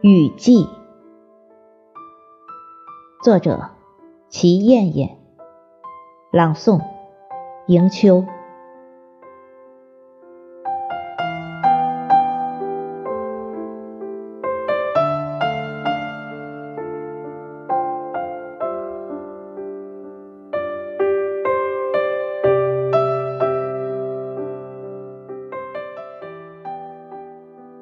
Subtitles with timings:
[0.00, 0.68] 雨季，
[3.20, 3.70] 作者
[4.28, 5.18] 齐艳艳，
[6.30, 6.80] 朗诵
[7.66, 8.24] 迎秋。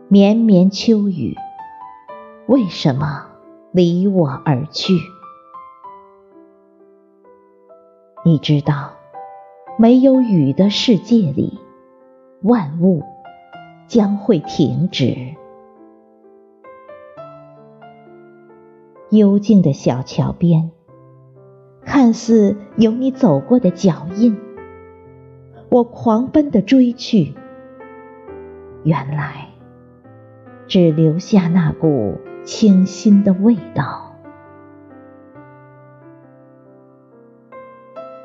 [0.08, 1.36] 绵绵秋雨，
[2.48, 3.27] 为什么
[3.73, 4.95] 离我而去？
[8.24, 8.92] 你知道，
[9.77, 11.59] 没有雨的世界里，
[12.42, 13.02] 万物
[13.88, 15.34] 将会停止。
[19.10, 20.70] 幽静的小桥边，
[21.84, 24.38] 看似有你走过的脚印，
[25.69, 27.34] 我狂奔的追去，
[28.84, 29.48] 原来。
[30.69, 34.12] 只留下那股清新的味道。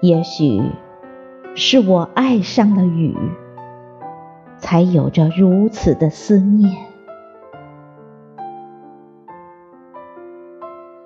[0.02, 0.62] 也许
[1.56, 3.18] 是我爱上了雨，
[4.58, 6.86] 才有着如此的思念。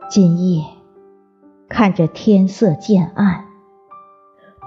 [0.10, 0.64] 今夜
[1.70, 3.46] 看着天色渐暗，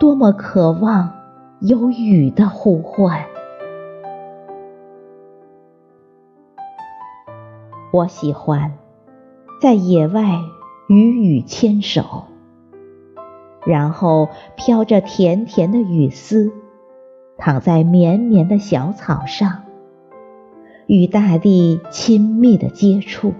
[0.00, 1.12] 多么渴望
[1.60, 3.24] 有雨的呼唤。
[7.90, 8.76] 我喜欢
[9.62, 10.40] 在野外
[10.88, 12.26] 与雨牵手，
[13.64, 16.52] 然后飘着甜甜的雨丝，
[17.38, 19.62] 躺在绵绵的小草上，
[20.86, 23.32] 与大地亲密的接触，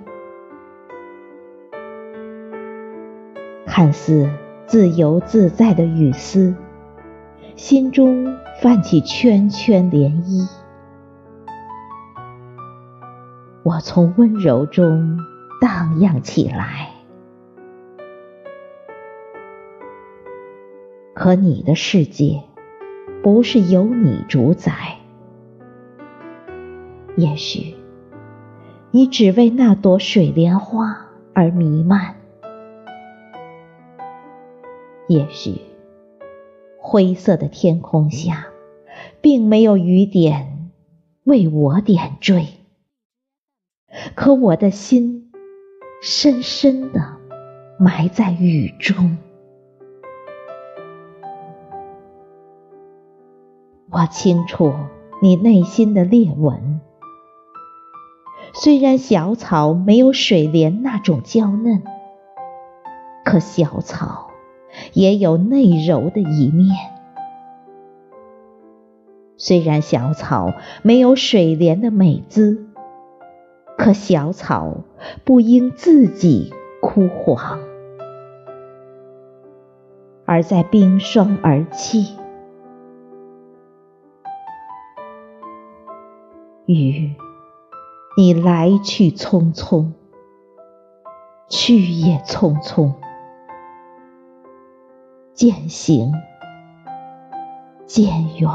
[3.67, 4.31] 看似
[4.67, 6.55] 自由自在的雨丝，
[7.55, 10.58] 心中泛起圈圈涟漪。
[13.69, 15.19] 我从温柔中
[15.61, 16.89] 荡漾起来，
[21.15, 22.45] 可你的世界
[23.23, 24.73] 不是由你主宰。
[27.15, 27.75] 也许
[28.91, 32.15] 你只为那朵水莲花而弥漫，
[35.09, 35.61] 也许
[36.81, 38.47] 灰色的天空下
[39.21, 40.71] 并没有雨点
[41.25, 42.47] 为我点缀。
[44.15, 45.31] 可我的心
[46.03, 47.01] 深深的
[47.79, 49.17] 埋在雨中，
[53.91, 54.73] 我清楚
[55.21, 56.81] 你内心的裂纹。
[58.55, 61.83] 虽然小草没有水莲那种娇嫩，
[63.25, 64.31] 可小草
[64.93, 66.75] 也有内柔的一面。
[69.37, 72.65] 虽然小草没有水莲的美姿。
[73.79, 74.79] 可小草
[75.25, 76.53] 不应自己
[76.83, 77.61] 枯黄，
[80.27, 82.19] 而在冰霜而泣。
[86.67, 87.15] 雨，
[88.17, 89.93] 你来去匆匆，
[91.49, 92.93] 去也匆匆，
[95.33, 96.13] 渐行
[97.87, 98.51] 渐远。